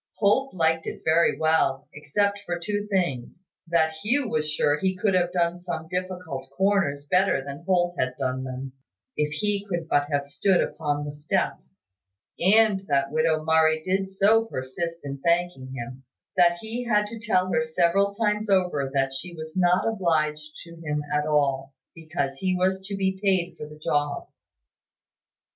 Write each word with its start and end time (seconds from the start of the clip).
Holt 0.15 0.55
liked 0.55 0.87
it 0.87 1.03
very 1.05 1.37
well, 1.37 1.87
except 1.93 2.39
for 2.47 2.57
two 2.59 2.87
things: 2.89 3.45
that 3.67 3.91
Hugh 4.01 4.27
was 4.27 4.49
sure 4.49 4.79
he 4.79 4.95
could 4.97 5.13
have 5.13 5.31
done 5.31 5.59
some 5.59 5.87
difficult 5.91 6.49
corners 6.57 7.05
better 7.05 7.43
than 7.45 7.63
Holt 7.67 7.97
had 7.99 8.15
done 8.17 8.43
them, 8.43 8.73
if 9.15 9.31
he 9.31 9.63
could 9.69 9.87
but 9.87 10.07
have 10.11 10.25
stood 10.25 10.59
upon 10.59 11.05
the 11.05 11.11
steps; 11.11 11.81
and 12.39 12.87
that 12.87 13.11
widow 13.11 13.43
Murray 13.45 13.83
did 13.83 14.09
so 14.09 14.45
persist 14.45 15.01
in 15.05 15.19
thanking 15.19 15.71
him, 15.73 16.03
that 16.35 16.57
he 16.61 16.85
had 16.85 17.05
to 17.05 17.19
tell 17.19 17.51
her 17.53 17.61
several 17.61 18.15
times 18.15 18.49
over 18.49 18.89
that 18.95 19.13
she 19.13 19.35
was 19.35 19.55
not 19.55 19.87
obliged 19.87 20.55
to 20.63 20.81
him 20.83 21.03
at 21.13 21.27
all, 21.27 21.75
because 21.93 22.37
he 22.37 22.55
was 22.55 22.81
to 22.87 22.95
be 22.97 23.19
paid 23.23 23.55
for 23.55 23.67
the 23.69 23.77
job. 23.77 24.27